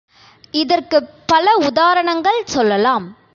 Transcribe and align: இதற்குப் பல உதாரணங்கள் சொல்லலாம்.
இதற்குப் 0.53 1.09
பல 1.25 1.55
உதாரணங்கள் 1.59 2.41
சொல்லலாம். 2.45 3.05